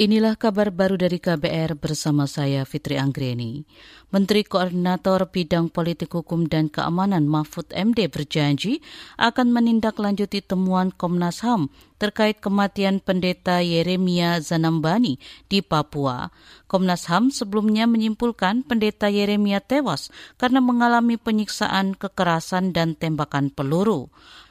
[0.00, 3.68] Inilah kabar baru dari KBR bersama saya Fitri Anggreni.
[4.08, 8.80] Menteri Koordinator Bidang Politik Hukum dan Keamanan Mahfud MD berjanji
[9.20, 11.68] akan menindaklanjuti temuan Komnas HAM
[12.00, 15.20] terkait kematian pendeta Yeremia Zanambani
[15.52, 16.32] di Papua.
[16.64, 20.08] Komnas HAM sebelumnya menyimpulkan pendeta Yeremia tewas
[20.40, 24.08] karena mengalami penyiksaan, kekerasan, dan tembakan peluru.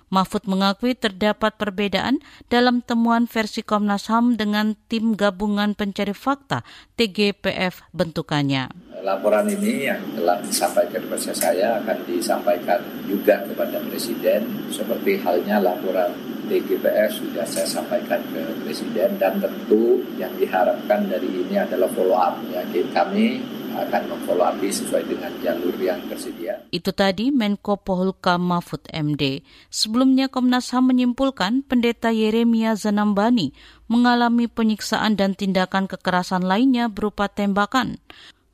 [0.10, 6.66] Mahfud mengakui terdapat perbedaan dalam temuan versi Komnas HAM dengan tim gabungan pencari fakta
[6.98, 8.74] TGPF bentukannya.
[9.00, 16.12] Laporan ini yang telah disampaikan kepada saya akan disampaikan juga kepada Presiden seperti halnya laporan
[16.50, 22.42] TGPF sudah saya sampaikan ke Presiden dan tentu yang diharapkan dari ini adalah follow up
[22.52, 23.40] ya kami
[23.88, 26.64] akan memfollow up sesuai dengan jalur yang tersedia.
[26.70, 29.46] Itu tadi Menko Polhukam Mahfud MD.
[29.72, 33.56] Sebelumnya Komnas HAM menyimpulkan pendeta Yeremia Zanambani
[33.88, 37.98] mengalami penyiksaan dan tindakan kekerasan lainnya berupa tembakan.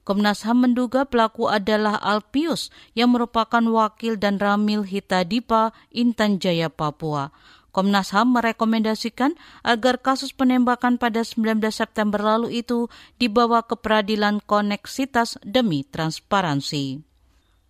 [0.06, 7.34] Komnas HAM menduga pelaku adalah Alpius yang merupakan wakil dan Ramil Hitadipa Intan Jaya Papua.
[7.76, 12.88] Komnas HAM merekomendasikan agar kasus penembakan pada 19 September lalu itu
[13.20, 17.04] dibawa ke peradilan koneksitas demi transparansi.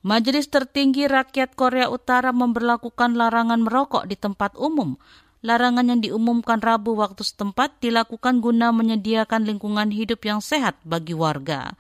[0.06, 4.94] Majelis Tertinggi Rakyat Korea Utara memberlakukan larangan merokok di tempat umum.
[5.42, 11.74] Larangan yang diumumkan Rabu waktu setempat dilakukan guna menyediakan lingkungan hidup yang sehat bagi warga.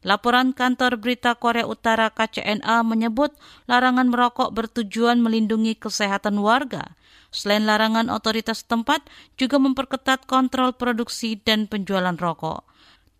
[0.00, 3.36] Laporan kantor berita Korea Utara KCNA menyebut
[3.68, 6.96] larangan merokok bertujuan melindungi kesehatan warga.
[7.28, 9.04] Selain larangan otoritas tempat
[9.36, 12.64] juga memperketat kontrol produksi dan penjualan rokok.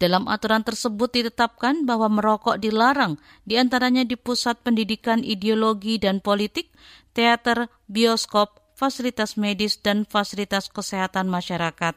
[0.00, 6.72] Dalam aturan tersebut ditetapkan bahwa merokok dilarang, di antaranya di pusat pendidikan ideologi dan politik,
[7.12, 11.92] teater, bioskop, fasilitas medis, dan fasilitas kesehatan masyarakat.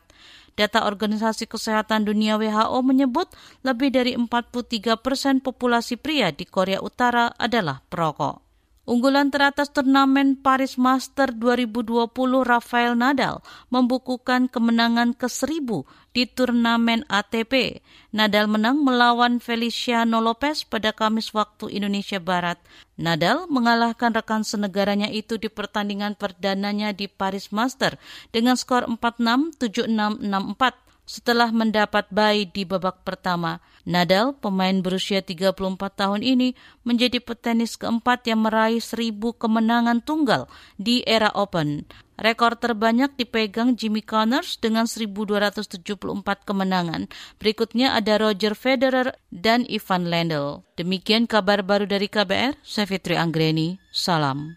[0.54, 3.32] Data Organisasi Kesehatan Dunia WHO menyebut
[3.66, 8.43] lebih dari 43 persen populasi pria di Korea Utara adalah perokok.
[8.84, 12.12] Unggulan teratas turnamen Paris Master 2020
[12.44, 13.40] Rafael Nadal
[13.72, 17.80] membukukan kemenangan ke-1000 di turnamen ATP.
[18.12, 22.60] Nadal menang melawan Feliciano Lopez pada Kamis waktu Indonesia Barat.
[23.00, 27.96] Nadal mengalahkan rekan senegaranya itu di pertandingan perdananya di Paris Master
[28.36, 33.60] dengan skor 4-6, 7-6, 6-4 setelah mendapat bye di babak pertama.
[33.84, 35.56] Nadal, pemain berusia 34
[35.92, 36.56] tahun ini,
[36.88, 40.48] menjadi petenis keempat yang meraih seribu kemenangan tunggal
[40.80, 41.84] di era Open.
[42.14, 47.10] Rekor terbanyak dipegang Jimmy Connors dengan 1274 kemenangan.
[47.42, 50.62] Berikutnya ada Roger Federer dan Ivan Lendl.
[50.78, 53.82] Demikian kabar baru dari KBR, saya Fitri Anggreni.
[53.90, 54.52] Salam.